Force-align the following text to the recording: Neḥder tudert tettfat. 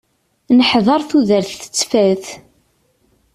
Neḥder 0.57 1.01
tudert 1.09 1.51
tettfat. 1.63 2.25